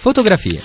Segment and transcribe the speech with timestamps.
[0.00, 0.60] Fotografie.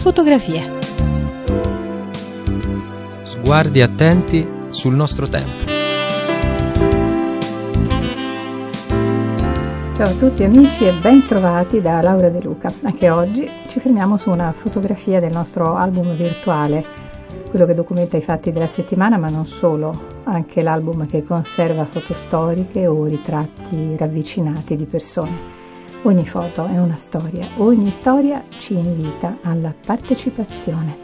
[0.00, 0.78] Fotografie.
[3.22, 5.70] Sguardi attenti sul nostro tempo.
[9.94, 12.72] Ciao a tutti amici e ben trovati da Laura De Luca.
[12.82, 16.84] Anche oggi ci fermiamo su una fotografia del nostro album virtuale,
[17.54, 22.12] quello che documenta i fatti della settimana, ma non solo, anche l'album che conserva foto
[22.12, 25.30] storiche o ritratti ravvicinati di persone.
[26.02, 30.96] Ogni foto è una storia, ogni storia ci invita alla partecipazione.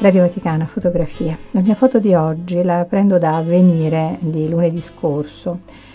[0.00, 1.38] Radio Vaticana, fotografie.
[1.52, 5.92] La mia foto di oggi la prendo da Avvenire di lunedì scorso.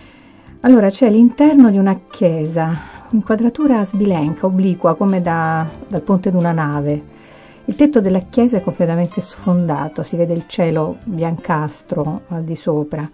[0.61, 6.51] Allora c'è l'interno di una chiesa inquadratura sbilenca, obliqua, come da, dal ponte di una
[6.51, 7.01] nave.
[7.63, 13.09] Il tetto della chiesa è completamente sfondato, si vede il cielo biancastro al di sopra.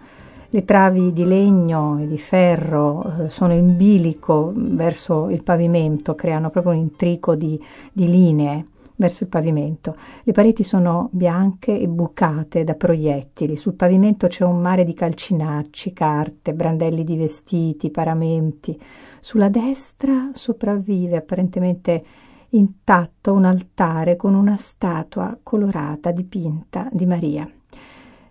[0.48, 6.50] Le travi di legno e di ferro eh, sono in bilico verso il pavimento, creano
[6.50, 8.66] proprio un intrico di, di linee
[8.96, 9.94] verso il pavimento.
[10.22, 13.56] Le pareti sono bianche e bucate da proiettili.
[13.56, 18.78] Sul pavimento c'è un mare di calcinacci, carte, brandelli di vestiti, paramenti.
[19.20, 22.04] Sulla destra sopravvive apparentemente
[22.50, 27.48] intatto un altare con una statua colorata dipinta di Maria.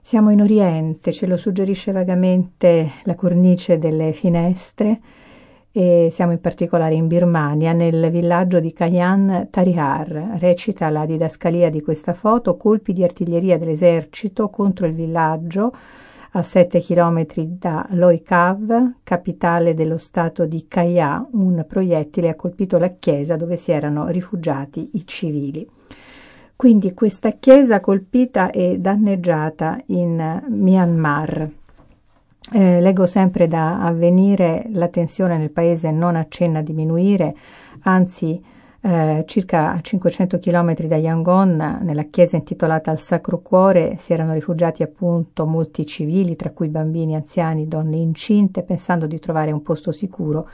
[0.01, 4.99] Siamo in Oriente, ce lo suggerisce vagamente la cornice delle finestre
[5.77, 10.37] e siamo in particolare in Birmania, nel villaggio di Kayan Tarihar.
[10.39, 15.73] Recita la didascalia di questa foto, colpi di artiglieria dell'esercito contro il villaggio
[16.31, 22.93] a 7 km da Loikav, capitale dello stato di Kaya, un proiettile ha colpito la
[22.97, 25.67] chiesa dove si erano rifugiati i civili.
[26.55, 31.51] Quindi questa chiesa colpita e danneggiata in Myanmar.
[32.51, 37.35] Eh, leggo sempre da avvenire la tensione nel paese non accenna a diminuire,
[37.81, 38.39] anzi
[38.81, 44.83] eh, circa 500 km da Yangon, nella chiesa intitolata al Sacro Cuore, si erano rifugiati
[44.83, 50.47] appunto molti civili, tra cui bambini, anziani, donne incinte, pensando di trovare un posto sicuro,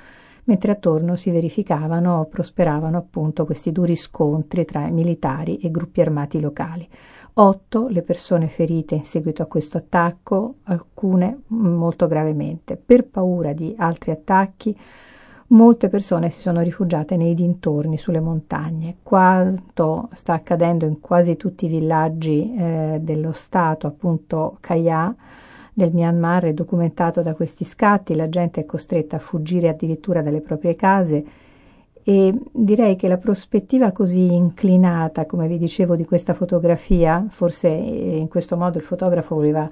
[0.45, 6.87] mentre attorno si verificavano, prosperavano appunto questi duri scontri tra militari e gruppi armati locali.
[7.33, 12.75] Otto le persone ferite in seguito a questo attacco, alcune molto gravemente.
[12.75, 14.77] Per paura di altri attacchi,
[15.47, 18.97] molte persone si sono rifugiate nei dintorni, sulle montagne.
[19.01, 25.15] Quanto sta accadendo in quasi tutti i villaggi eh, dello Stato, appunto Kaya,
[25.73, 28.13] del Myanmar, è documentato da questi scatti.
[28.13, 31.25] La gente è costretta a fuggire addirittura dalle proprie case
[32.03, 38.17] e direi che la prospettiva così inclinata, come vi dicevo, di questa fotografia, forse eh,
[38.17, 39.69] in questo modo il fotografo voleva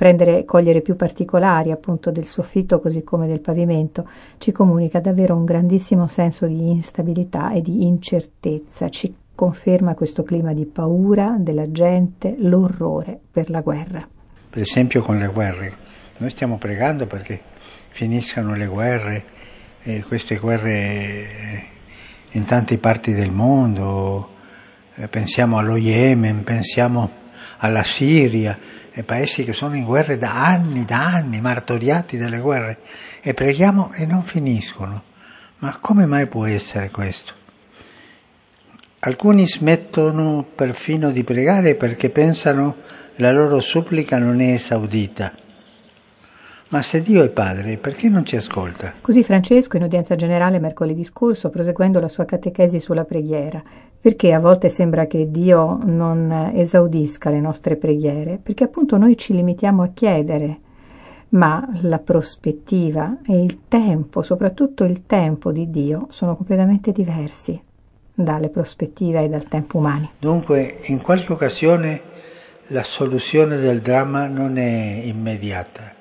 [0.00, 4.08] prendere, cogliere più particolari appunto del soffitto così come del pavimento,
[4.38, 10.52] ci comunica davvero un grandissimo senso di instabilità e di incertezza, ci conferma questo clima
[10.52, 14.06] di paura della gente, l'orrore per la guerra.
[14.50, 15.72] Per esempio con le guerre,
[16.18, 17.40] noi stiamo pregando perché
[17.88, 19.24] finiscano le guerre,
[19.82, 21.64] eh, queste guerre
[22.32, 24.36] in tante parti del mondo,
[24.94, 27.10] eh, pensiamo allo Yemen, pensiamo
[27.58, 28.58] alla Siria,
[28.92, 32.78] e paesi che sono in guerre da anni, da anni, martoriati dalle guerre,
[33.20, 35.02] e preghiamo e non finiscono.
[35.58, 37.34] Ma come mai può essere questo?
[39.00, 42.76] Alcuni smettono perfino di pregare perché pensano
[43.16, 45.32] la loro supplica non è esaudita.
[46.72, 48.92] Ma se Dio è Padre, perché non ci ascolta?
[49.00, 53.60] Così Francesco, in udienza generale mercoledì scorso, proseguendo la sua catechesi sulla preghiera,
[54.00, 59.34] perché a volte sembra che Dio non esaudisca le nostre preghiere, perché appunto noi ci
[59.34, 60.58] limitiamo a chiedere,
[61.30, 67.60] ma la prospettiva e il tempo, soprattutto il tempo di Dio, sono completamente diversi
[68.14, 70.08] dalle prospettive e dal tempo umani.
[70.20, 72.00] Dunque, in qualche occasione
[72.68, 75.98] la soluzione del dramma non è immediata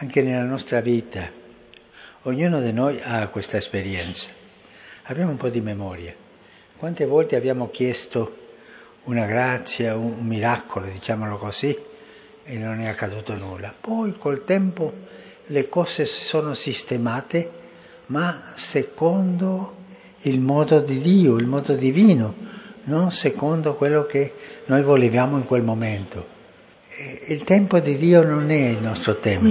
[0.00, 1.28] anche nella nostra vita.
[2.22, 4.30] Ognuno di noi ha questa esperienza.
[5.04, 6.14] Abbiamo un po' di memoria.
[6.76, 8.46] Quante volte abbiamo chiesto
[9.04, 11.76] una grazia, un miracolo, diciamolo così,
[12.44, 13.74] e non è accaduto nulla.
[13.78, 14.92] Poi col tempo
[15.46, 17.50] le cose sono sistemate,
[18.06, 19.74] ma secondo
[20.22, 22.34] il modo di Dio, il modo divino,
[22.84, 24.32] non secondo quello che
[24.66, 26.36] noi volevamo in quel momento
[27.26, 29.46] il tempo di Dio non è il nostro tempo.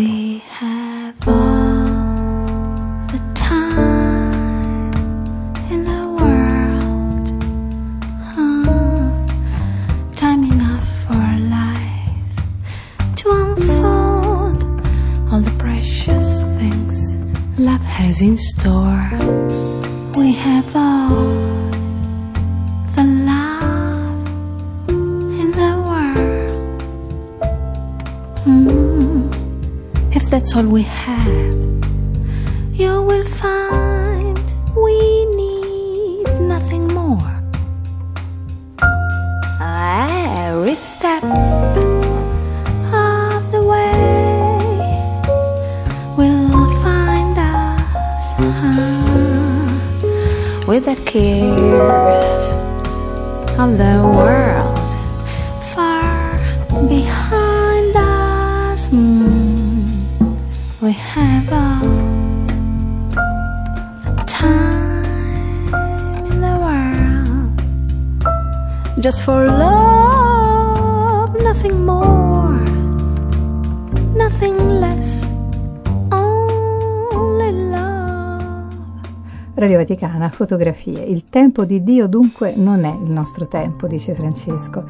[80.38, 81.02] Fotografie.
[81.02, 84.84] Il tempo di Dio dunque non è il nostro tempo, dice Francesco.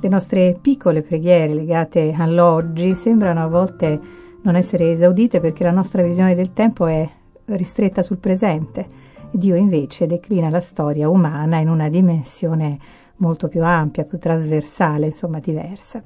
[0.00, 4.00] Le nostre piccole preghiere legate all'oggi sembrano a volte
[4.42, 7.08] non essere esaudite perché la nostra visione del tempo è
[7.44, 8.86] ristretta sul presente.
[9.30, 12.76] Dio invece declina la storia umana in una dimensione
[13.18, 16.02] molto più ampia, più trasversale, insomma diversa.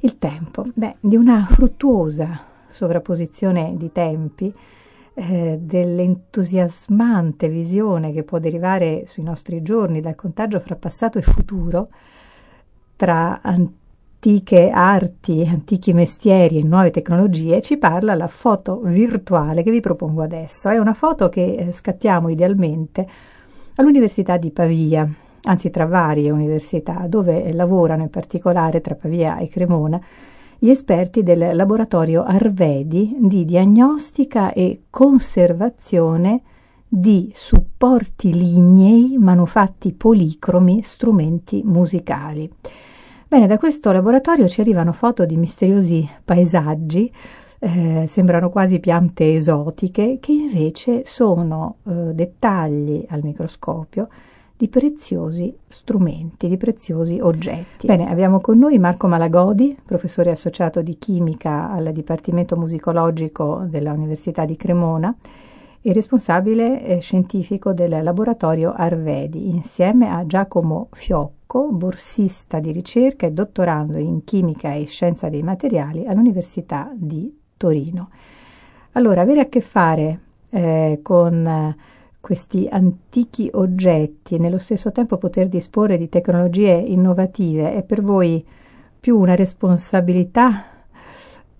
[0.00, 4.52] Il tempo, beh, di una fruttuosa sovrapposizione di tempi,
[5.14, 11.86] eh, dell'entusiasmante visione che può derivare sui nostri giorni dal contagio fra passato e futuro,
[12.96, 19.80] tra antiche arti, antichi mestieri e nuove tecnologie, ci parla la foto virtuale che vi
[19.80, 20.68] propongo adesso.
[20.68, 23.06] È una foto che eh, scattiamo idealmente
[23.76, 25.08] all'Università di Pavia,
[25.42, 30.00] anzi tra varie università, dove lavorano in particolare tra Pavia e Cremona
[30.58, 36.42] gli esperti del laboratorio Arvedi di diagnostica e conservazione
[36.86, 42.50] di supporti lignei, manufatti policromi, strumenti musicali.
[43.26, 47.12] Bene, da questo laboratorio ci arrivano foto di misteriosi paesaggi,
[47.58, 54.08] eh, sembrano quasi piante esotiche, che invece sono eh, dettagli al microscopio
[54.56, 57.86] di preziosi strumenti, di preziosi oggetti.
[57.86, 64.44] Bene, abbiamo con noi Marco Malagodi, professore associato di chimica al Dipartimento Musicologico della Università
[64.44, 65.14] di Cremona
[65.86, 73.32] e responsabile eh, scientifico del laboratorio Arvedi, insieme a Giacomo Fiocco, borsista di ricerca e
[73.32, 78.08] dottorando in chimica e scienza dei materiali all'Università di Torino.
[78.92, 81.74] Allora, avere a che fare eh, con
[82.24, 88.42] questi antichi oggetti e nello stesso tempo poter disporre di tecnologie innovative è per voi
[88.98, 90.86] più una responsabilità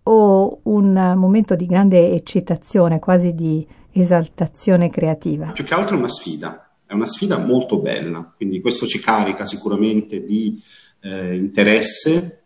[0.04, 5.52] o un momento di grande eccitazione, quasi di esaltazione creativa?
[5.52, 9.44] Più che altro è una sfida, è una sfida molto bella, quindi questo ci carica
[9.44, 10.58] sicuramente di
[11.02, 12.44] eh, interesse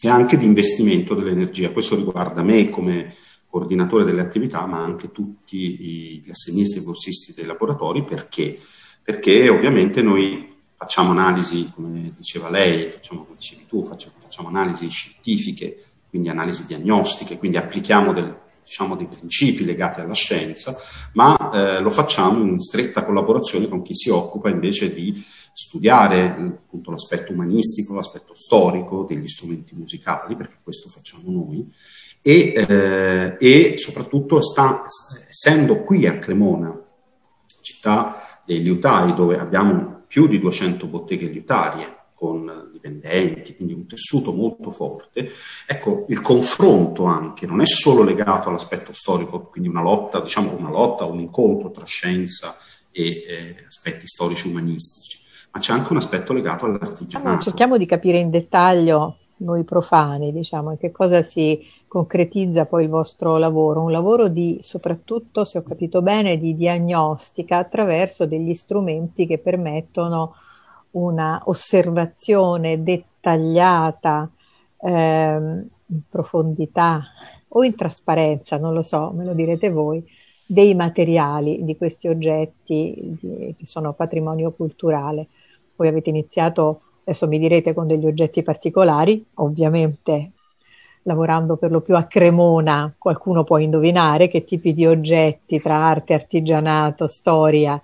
[0.00, 1.72] e anche di investimento dell'energia.
[1.72, 3.14] Questo riguarda me come
[3.48, 8.58] coordinatore delle attività, ma anche tutti gli assegnisti e borsisti dei laboratori, perché?
[9.02, 14.88] Perché ovviamente noi facciamo analisi, come diceva lei, facciamo, come dicevi tu, facciamo, facciamo analisi
[14.88, 18.32] scientifiche, quindi analisi diagnostiche, quindi applichiamo del,
[18.64, 20.76] diciamo, dei principi legati alla scienza,
[21.14, 26.92] ma eh, lo facciamo in stretta collaborazione con chi si occupa invece di studiare appunto,
[26.92, 31.66] l'aspetto umanistico, l'aspetto storico degli strumenti musicali, perché questo facciamo noi,
[32.22, 34.82] e, eh, e soprattutto sta,
[35.28, 36.78] essendo qui a Cremona,
[37.62, 44.32] città dei liutai, dove abbiamo più di 200 botteghe liutarie con dipendenti, quindi un tessuto
[44.32, 45.30] molto forte.
[45.66, 50.70] Ecco, il confronto anche non è solo legato all'aspetto storico, quindi una lotta, diciamo una
[50.70, 52.56] lotta, un incontro tra scienza
[52.90, 55.18] e eh, aspetti storici umanistici,
[55.52, 57.28] ma c'è anche un aspetto legato all'artigianato.
[57.28, 62.84] Allora, cerchiamo di capire in dettaglio noi profani, diciamo, in che cosa si concretizza poi
[62.84, 68.54] il vostro lavoro, un lavoro di soprattutto, se ho capito bene, di diagnostica attraverso degli
[68.54, 70.34] strumenti che permettono
[70.92, 74.30] una osservazione dettagliata
[74.80, 77.02] ehm, in profondità
[77.48, 80.04] o in trasparenza, non lo so, me lo direte voi,
[80.46, 85.28] dei materiali di questi oggetti di, che sono patrimonio culturale.
[85.76, 90.32] Voi avete iniziato Adesso mi direte con degli oggetti particolari, ovviamente
[91.04, 96.12] lavorando per lo più a Cremona, qualcuno può indovinare che tipi di oggetti tra arte,
[96.12, 97.80] artigianato, storia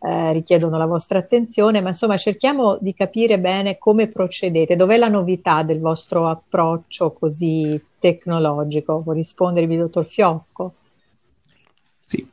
[0.00, 5.06] eh, richiedono la vostra attenzione, ma insomma cerchiamo di capire bene come procedete, dov'è la
[5.06, 9.02] novità del vostro approccio così tecnologico?
[9.02, 10.74] Può rispondervi, dottor Fiocco?
[12.00, 12.26] Sì,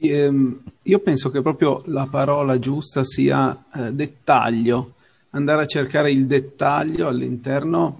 [0.00, 4.94] Ehm, io penso che proprio la parola giusta sia eh, dettaglio,
[5.30, 7.98] andare a cercare il dettaglio all'interno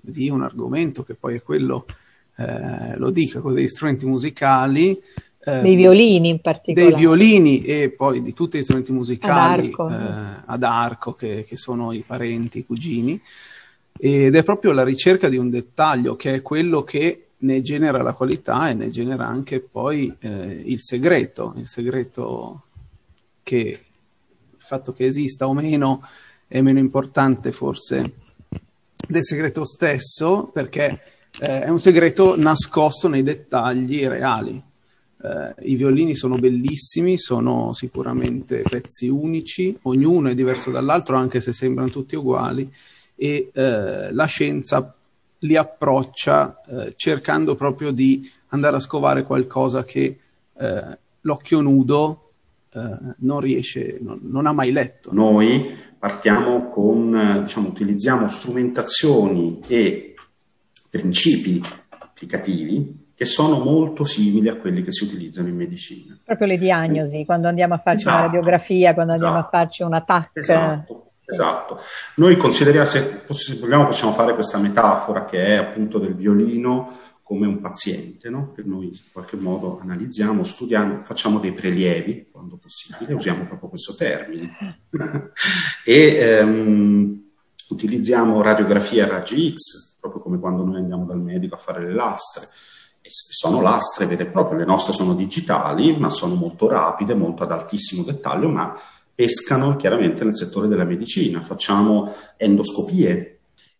[0.00, 1.84] di un argomento che poi è quello,
[2.36, 5.00] eh, lo dico, con degli strumenti musicali.
[5.40, 6.92] Eh, dei violini in particolare.
[6.92, 11.44] Dei violini e poi di tutti gli strumenti musicali ad arco, eh, ad arco che,
[11.46, 13.20] che, sono i parenti, i cugini.
[13.98, 18.14] Ed è proprio la ricerca di un dettaglio che è quello che ne genera la
[18.14, 22.62] qualità e ne genera anche poi eh, il segreto, il segreto
[23.42, 26.02] che il fatto che esista o meno
[26.48, 28.12] è meno importante forse
[29.08, 31.00] del segreto stesso, perché
[31.38, 34.62] eh, è un segreto nascosto nei dettagli reali.
[35.22, 41.52] Eh, I violini sono bellissimi, sono sicuramente pezzi unici, ognuno è diverso dall'altro, anche se
[41.52, 42.70] sembrano tutti uguali,
[43.14, 44.94] e eh, la scienza
[45.40, 50.18] li approccia eh, cercando proprio di andare a scovare qualcosa che
[50.56, 52.30] eh, l'occhio nudo
[52.72, 55.12] eh, non riesce, non, non ha mai letto.
[55.12, 55.74] Noi
[56.06, 60.14] partiamo con, diciamo, utilizziamo strumentazioni e
[60.88, 66.16] principi applicativi che sono molto simili a quelli che si utilizzano in medicina.
[66.22, 69.66] Proprio le diagnosi, quando andiamo a farci esatto, una radiografia, quando esatto, andiamo a esatto.
[69.66, 70.30] farci un TAC.
[70.34, 71.80] Esatto, esatto.
[72.16, 73.24] Noi consideriamo, se
[73.58, 78.52] vogliamo, possiamo fare questa metafora che è appunto del violino come un paziente, no?
[78.52, 83.96] che noi in qualche modo analizziamo, studiamo, facciamo dei prelievi quando possibile, usiamo proprio questo
[83.96, 84.85] termine,
[85.84, 87.22] e ehm,
[87.68, 91.92] utilizziamo radiografia a raggi X, proprio come quando noi andiamo dal medico a fare le
[91.92, 92.48] lastre,
[93.00, 97.44] e sono lastre vere e proprie, le nostre sono digitali, ma sono molto rapide, molto
[97.44, 98.76] ad altissimo dettaglio, ma
[99.14, 103.38] pescano chiaramente nel settore della medicina, facciamo endoscopie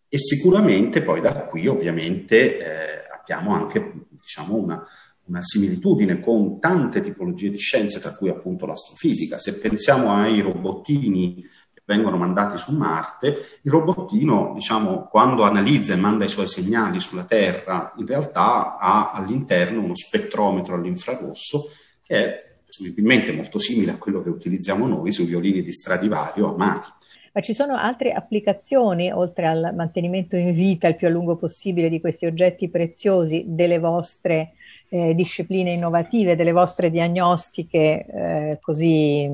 [0.09, 4.83] e sicuramente poi da qui ovviamente eh, abbiamo anche diciamo, una,
[5.27, 9.37] una similitudine con tante tipologie di scienze, tra cui appunto l'astrofisica.
[9.37, 11.35] Se pensiamo ai robottini
[11.73, 16.99] che vengono mandati su Marte, il robottino, diciamo, quando analizza e manda i suoi segnali
[16.99, 23.97] sulla Terra, in realtà ha all'interno uno spettrometro all'infrarosso che è presumibilmente molto simile a
[23.97, 26.87] quello che utilizziamo noi sui violini di Stradivario amati.
[27.33, 31.87] Ma ci sono altre applicazioni, oltre al mantenimento in vita il più a lungo possibile
[31.87, 34.53] di questi oggetti preziosi, delle vostre
[34.89, 39.29] eh, discipline innovative, delle vostre diagnostiche eh, così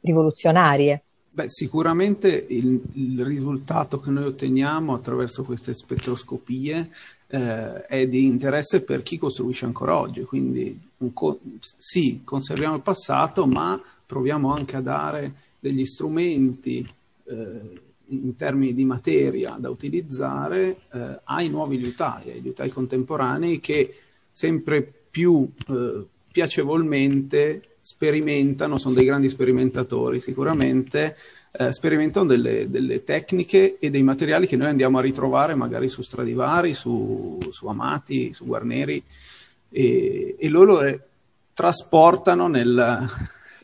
[0.00, 1.02] rivoluzionarie?
[1.34, 6.90] Beh, sicuramente il, il, risultato che noi otteniamo attraverso queste spettroscopie
[7.28, 10.78] eh, è di interesse per chi costruisce ancora oggi, quindi
[11.14, 16.86] co- sì, conserviamo il passato, ma proviamo anche a dare degli strumenti
[17.24, 23.94] eh, in termini di materia da utilizzare eh, ai nuovi liutai, ai liutai contemporanei che
[24.32, 31.16] sempre più eh, piacevolmente sperimentano, sono dei grandi sperimentatori sicuramente,
[31.52, 36.00] eh, sperimentano delle, delle, tecniche e dei materiali che noi andiamo a ritrovare magari su
[36.00, 39.02] Stradivari, su, su Amati, su Guarneri
[39.68, 41.00] e, e loro le
[41.52, 43.06] trasportano nel,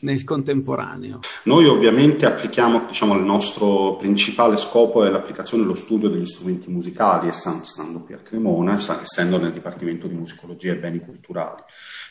[0.01, 1.19] nel contemporaneo.
[1.43, 6.69] Noi ovviamente applichiamo, diciamo, il nostro principale scopo è l'applicazione e lo studio degli strumenti
[6.69, 11.61] musicali, essendo qui a Cremona, essendo nel Dipartimento di Musicologia e Beni Culturali.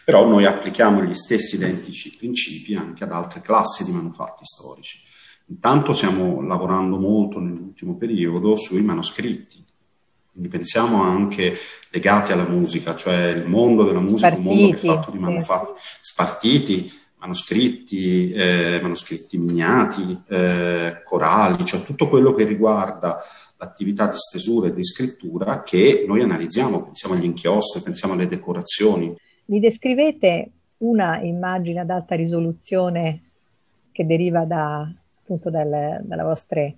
[0.05, 5.01] Però noi applichiamo gli stessi identici principi anche ad altre classi di manufatti storici.
[5.47, 9.65] Intanto stiamo lavorando molto nell'ultimo periodo sui manoscritti,
[10.31, 11.57] quindi pensiamo anche
[11.91, 15.19] legati alla musica, cioè il mondo della musica, Spartiti, un mondo che è fatto di
[15.19, 15.99] manufatti sì.
[16.01, 23.19] spartiti, manoscritti, eh, manoscritti miniati, eh, corali, cioè tutto quello che riguarda
[23.57, 29.15] l'attività di stesura e di scrittura che noi analizziamo, pensiamo agli inchiostri, pensiamo alle decorazioni.
[29.47, 33.23] Mi descrivete una immagine ad alta risoluzione
[33.91, 34.89] che deriva da,
[35.21, 36.77] appunto dal, dalle vostre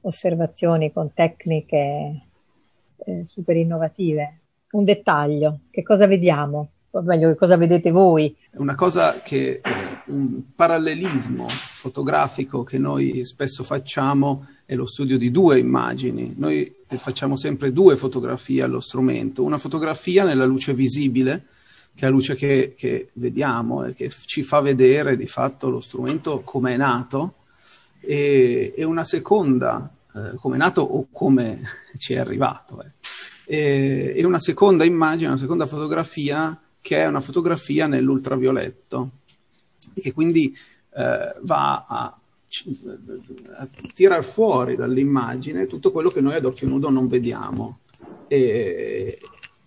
[0.00, 2.22] osservazioni con tecniche
[2.96, 4.40] eh, super innovative?
[4.72, 6.70] Un dettaglio, che cosa vediamo?
[6.96, 8.34] O meglio, cosa vedete voi?
[8.52, 9.60] Una cosa che
[10.06, 16.34] un parallelismo fotografico che noi spesso facciamo è lo studio di due immagini.
[16.36, 21.46] Noi facciamo sempre due fotografie allo strumento, una fotografia nella luce visibile,
[21.94, 25.80] che è la luce che, che vediamo e che ci fa vedere di fatto lo
[25.80, 27.34] strumento come è nato,
[28.00, 31.60] e, e una seconda eh, come è nato o come
[31.98, 32.82] ci è arrivato.
[32.82, 32.92] Eh.
[33.48, 39.10] E, e una seconda immagine, una seconda fotografia che è una fotografia nell'ultravioletto
[39.92, 40.56] e che quindi
[40.94, 42.16] eh, va a,
[43.56, 47.80] a tirar fuori dall'immagine tutto quello che noi ad occhio nudo non vediamo.
[48.28, 49.18] E,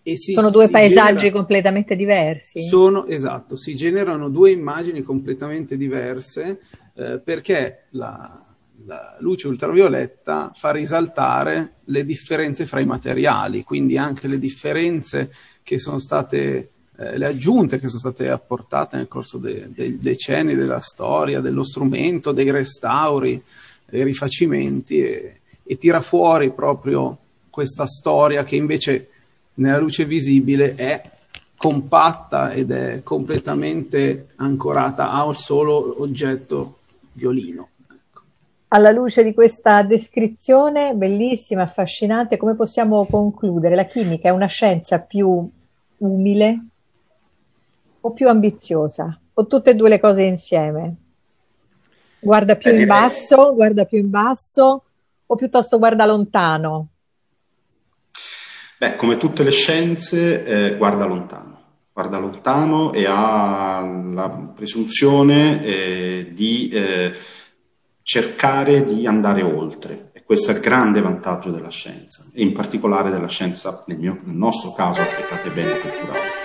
[0.02, 2.62] si, sono due paesaggi genera, completamente diversi.
[2.62, 6.62] Sono, esatto, si generano due immagini completamente diverse
[6.96, 8.50] eh, perché la,
[8.86, 15.32] la, luce ultravioletta fa risaltare le differenze fra i materiali, quindi anche le differenze
[15.70, 16.70] che sono state,
[17.00, 21.64] eh, le aggiunte che sono state apportate nel corso dei de, decenni della storia, dello
[21.64, 23.42] strumento, dei restauri,
[23.86, 27.18] dei rifacimenti e, e tira fuori proprio
[27.50, 29.08] questa storia che invece
[29.56, 31.10] nella luce visibile è
[31.56, 36.80] compatta ed è completamente ancorata a un solo oggetto
[37.14, 37.70] violino.
[37.90, 38.24] Ecco.
[38.70, 43.76] Alla luce di questa descrizione bellissima, affascinante, come possiamo concludere?
[43.76, 45.50] La chimica è una scienza più
[45.98, 46.64] umile
[48.02, 49.20] o più ambiziosa?
[49.34, 50.96] O tutte e due le cose insieme?
[52.20, 54.84] Guarda più in basso, guarda più in basso
[55.26, 56.88] o piuttosto guarda lontano?
[58.78, 61.58] Beh, come tutte le scienze, eh, guarda lontano.
[61.94, 63.82] Guarda lontano e ha
[64.14, 67.14] la presunzione eh, di eh,
[68.02, 70.12] cercare di andare oltre.
[70.14, 74.18] E questo è il grande vantaggio della scienza, e in particolare della scienza, nel, mio,
[74.24, 76.39] nel nostro caso, applicate bene culturali.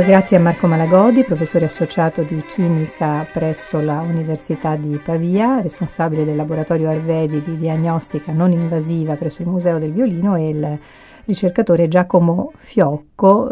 [0.00, 6.24] Dunque, grazie a Marco Malagodi, professore associato di chimica presso la Università di Pavia, responsabile
[6.24, 10.78] del laboratorio Arvedi di diagnostica non invasiva presso il Museo del Violino e il
[11.26, 13.50] ricercatore Giacomo Fiocco,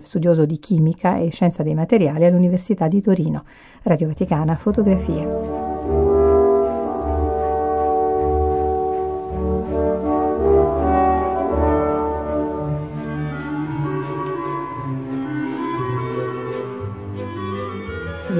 [0.00, 3.44] studioso di chimica e scienza dei materiali all'Università di Torino.
[3.82, 5.63] Radio Vaticana, fotografie.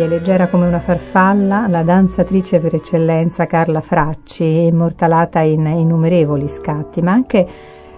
[0.02, 7.00] È leggera come una farfalla, la danzatrice per eccellenza Carla Fracci, immortalata in innumerevoli scatti,
[7.00, 7.46] ma anche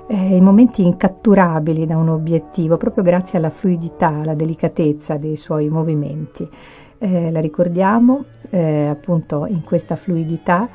[0.07, 5.69] eh, in momenti incatturabili da un obiettivo, proprio grazie alla fluidità, alla delicatezza dei suoi
[5.69, 6.47] movimenti.
[6.99, 10.69] Eh, la ricordiamo eh, appunto in questa fluidità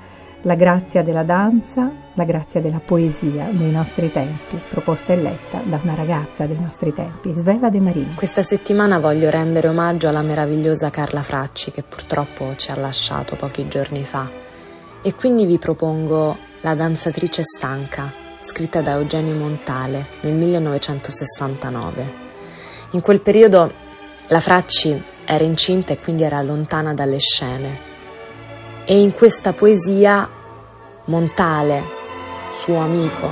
[0.43, 5.79] la grazia della danza, la grazia della poesia dei nostri tempi, proposta e letta da
[5.81, 8.15] una ragazza dei nostri tempi, Sveva De Marini.
[8.15, 13.67] Questa settimana voglio rendere omaggio alla meravigliosa Carla Fracci che purtroppo ci ha lasciato pochi
[13.67, 14.29] giorni fa
[15.03, 22.13] e quindi vi propongo La danzatrice stanca, scritta da Eugenio Montale nel 1969.
[22.91, 23.71] In quel periodo
[24.27, 27.90] la Fracci era incinta e quindi era lontana dalle scene
[28.85, 30.29] e in questa poesia
[31.05, 31.83] Montale,
[32.59, 33.27] suo amico,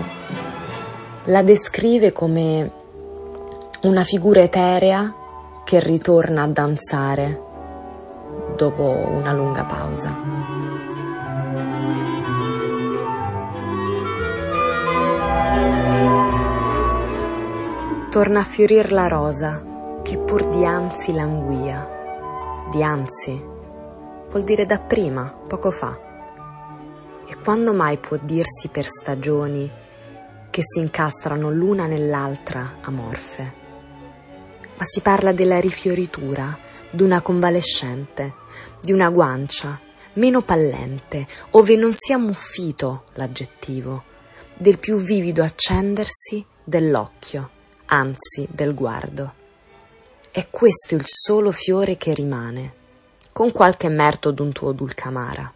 [1.26, 2.72] la descrive come
[3.84, 5.14] una figura eterea
[5.64, 7.42] che ritorna a danzare
[8.58, 10.18] dopo una lunga pausa.
[18.10, 19.64] Torna a fiorir la rosa
[20.02, 21.88] che pur di anzi languia,
[22.72, 23.58] di anzi
[24.30, 25.98] vuol dire dapprima, poco fa.
[27.26, 29.70] E quando mai può dirsi per stagioni
[30.50, 33.54] che si incastrano l'una nell'altra amorfe?
[34.78, 36.58] Ma si parla della rifioritura
[36.92, 38.34] d'una convalescente,
[38.82, 39.80] di una guancia
[40.14, 44.04] meno pallente, ove non sia muffito l'aggettivo,
[44.56, 47.50] del più vivido accendersi dell'occhio,
[47.86, 49.34] anzi del guardo.
[50.32, 52.78] È questo il solo fiore che rimane
[53.40, 55.54] con qualche merto d'un tuo dulcamara.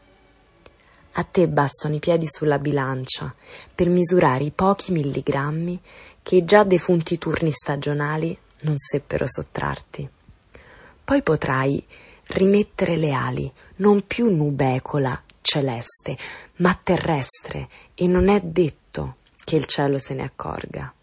[1.12, 3.36] A te bastano i piedi sulla bilancia
[3.76, 5.82] per misurare i pochi milligrammi
[6.24, 10.10] che i già defunti turni stagionali non seppero sottrarti.
[11.04, 11.86] Poi potrai
[12.28, 16.18] rimettere le ali, non più nubecola, celeste,
[16.60, 20.94] ma terrestre, e non è detto che il cielo se ne accorga.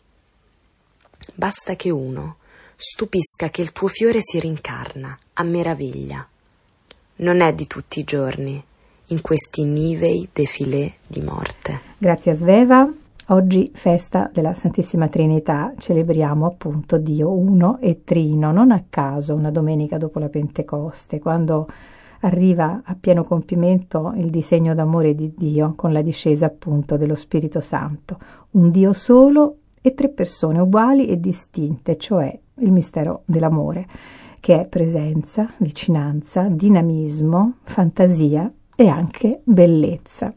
[1.34, 2.36] Basta che uno
[2.74, 6.26] stupisca che il tuo fiore si rincarna, a meraviglia,
[7.20, 8.62] non è di tutti i giorni,
[9.06, 11.80] in questi nivei defilé di morte.
[11.98, 12.92] Grazie a Sveva.
[13.28, 19.50] Oggi festa della Santissima Trinità, celebriamo appunto Dio uno e trino, non a caso una
[19.50, 21.68] domenica dopo la Pentecoste, quando
[22.20, 27.60] arriva a pieno compimento il disegno d'amore di Dio con la discesa appunto dello Spirito
[27.60, 28.18] Santo,
[28.52, 33.86] un Dio solo e tre persone uguali e distinte, cioè il mistero dell'amore,
[34.40, 40.32] che è presenza, vicinanza, dinamismo, fantasia e anche bellezza.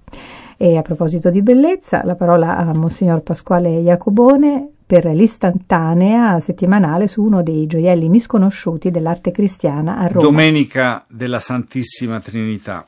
[0.57, 7.23] E a proposito di bellezza, la parola a Monsignor Pasquale Jacobone per l'istantanea settimanale su
[7.23, 10.27] uno dei gioielli misconosciuti dell'arte cristiana a Roma.
[10.27, 12.85] Domenica della Santissima Trinità.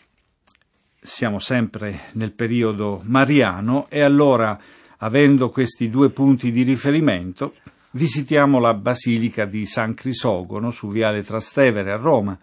[1.00, 4.60] Siamo sempre nel periodo mariano e allora,
[4.98, 7.54] avendo questi due punti di riferimento,
[7.96, 12.38] visitiamo la Basilica di San Crisogono su Viale Trastevere a Roma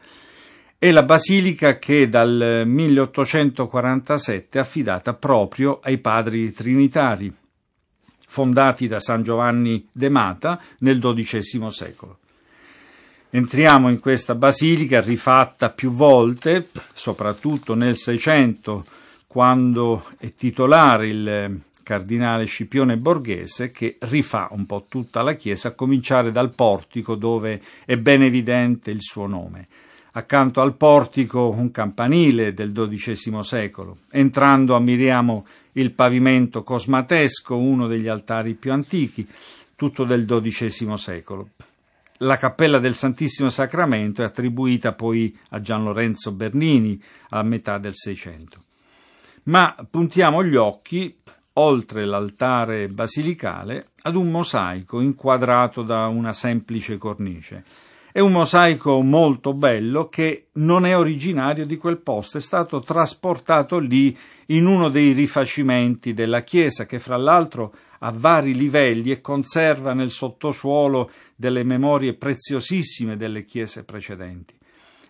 [0.78, 7.32] è la basilica che dal 1847 è affidata proprio ai padri trinitari,
[8.26, 12.18] fondati da San Giovanni de Mata nel XII secolo.
[13.30, 18.84] Entriamo in questa basilica rifatta più volte, soprattutto nel Seicento,
[19.28, 25.74] quando è titolare il cardinale Scipione Borghese, che rifà un po' tutta la chiesa, a
[25.74, 29.68] cominciare dal portico dove è ben evidente il suo nome
[30.12, 33.98] accanto al portico un campanile del XII secolo.
[34.10, 39.26] Entrando ammiriamo il pavimento cosmatesco, uno degli altari più antichi,
[39.74, 41.50] tutto del XII secolo.
[42.18, 47.94] La cappella del Santissimo Sacramento è attribuita poi a Gian Lorenzo Bernini a metà del
[47.94, 48.60] Seicento.
[49.44, 51.16] Ma puntiamo gli occhi,
[51.54, 57.64] oltre l'altare basilicale, ad un mosaico inquadrato da una semplice cornice
[58.12, 63.78] è un mosaico molto bello che non è originario di quel posto, è stato trasportato
[63.78, 64.16] lì
[64.48, 70.10] in uno dei rifacimenti della chiesa che fra l'altro ha vari livelli e conserva nel
[70.10, 74.54] sottosuolo delle memorie preziosissime delle chiese precedenti.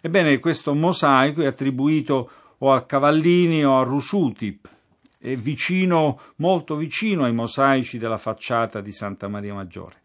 [0.01, 4.61] Ebbene, questo mosaico è attribuito o a Cavallini o a Rusuti,
[5.23, 10.01] vicino, molto vicino ai mosaici della facciata di Santa Maria Maggiore.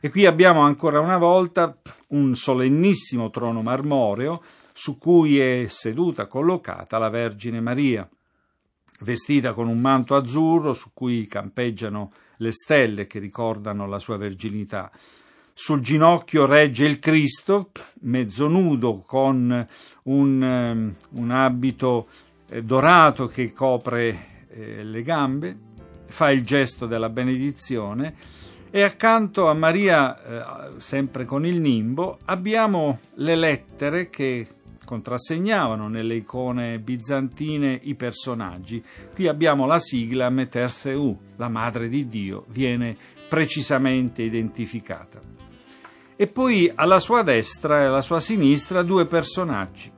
[0.00, 1.76] E qui abbiamo ancora una volta
[2.08, 4.42] un solennissimo trono marmoreo
[4.72, 8.08] su cui è seduta, collocata la Vergine Maria,
[9.00, 14.90] vestita con un manto azzurro su cui campeggiano le stelle che ricordano la sua verginità.
[15.52, 19.66] Sul ginocchio regge il Cristo, mezzo nudo, con
[20.04, 22.06] un, um, un abito
[22.48, 25.56] eh, dorato che copre eh, le gambe,
[26.06, 28.14] fa il gesto della benedizione
[28.70, 34.48] e accanto a Maria, eh, sempre con il nimbo, abbiamo le lettere che
[34.84, 38.82] contrassegnavano nelle icone bizantine i personaggi.
[39.14, 42.96] Qui abbiamo la sigla Metertheu, la madre di Dio, viene
[43.28, 45.20] precisamente identificata.
[46.16, 49.92] E poi alla sua destra e alla sua sinistra due personaggi.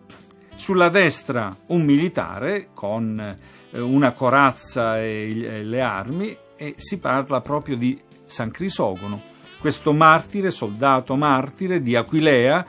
[0.54, 3.38] Sulla destra un militare con
[3.72, 9.22] una corazza e le armi e si parla proprio di San Crisogono,
[9.60, 12.66] questo martire, soldato martire di Aquilea,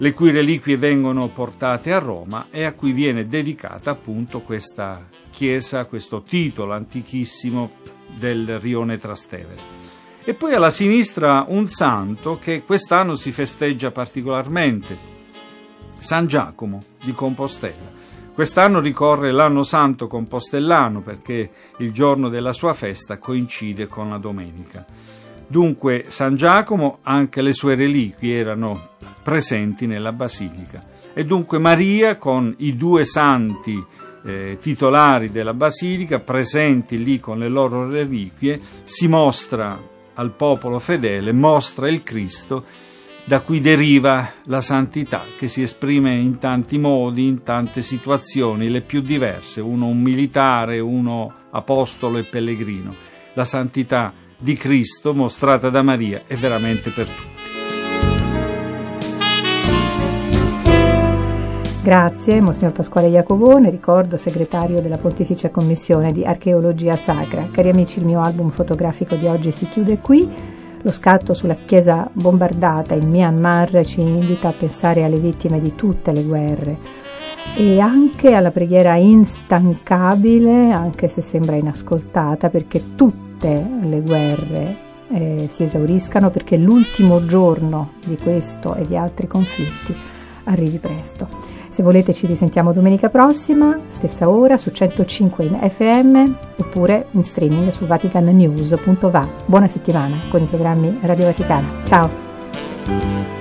[0.00, 5.86] le cui reliquie vengono portate a Roma e a cui viene dedicata appunto questa chiesa,
[5.86, 7.70] questo titolo antichissimo
[8.16, 9.76] del rione Trastevere.
[10.24, 14.96] E poi alla sinistra un santo che quest'anno si festeggia particolarmente,
[15.98, 17.97] San Giacomo di Compostela.
[18.38, 24.86] Quest'anno ricorre l'anno santo compostellano perché il giorno della sua festa coincide con la domenica.
[25.44, 28.90] Dunque San Giacomo, anche le sue reliquie erano
[29.24, 33.84] presenti nella basilica e dunque Maria con i due santi
[34.24, 39.76] eh, titolari della basilica presenti lì con le loro reliquie si mostra
[40.14, 42.64] al popolo fedele, mostra il Cristo
[43.28, 48.80] da cui deriva la santità, che si esprime in tanti modi, in tante situazioni, le
[48.80, 52.94] più diverse, uno un militare, uno apostolo e pellegrino.
[53.34, 57.36] La santità di Cristo mostrata da Maria è veramente per tutti.
[61.82, 67.46] Grazie, Monsignor Pasquale Iacovone, ricordo segretario della Pontificia Commissione di Archeologia Sacra.
[67.50, 70.56] Cari amici, il mio album fotografico di oggi si chiude qui.
[70.82, 76.12] Lo scatto sulla chiesa bombardata in Myanmar ci invita a pensare alle vittime di tutte
[76.12, 76.78] le guerre
[77.56, 84.76] e anche alla preghiera instancabile, anche se sembra inascoltata, perché tutte le guerre
[85.10, 89.94] eh, si esauriscano, perché l'ultimo giorno di questo e di altri conflitti
[90.44, 91.57] arrivi presto.
[91.78, 97.70] Se volete ci risentiamo domenica prossima, stessa ora, su 105 in FM oppure in streaming
[97.70, 99.28] su vaticannews.va.
[99.46, 101.68] Buona settimana con i programmi Radio Vaticana.
[101.84, 103.37] Ciao!